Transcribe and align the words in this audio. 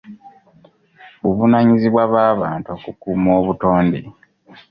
Buvunaanyizibwa 1.23 2.03
bw'abantu 2.11 2.67
okukuuma 2.77 3.29
obutonde. 3.39 3.99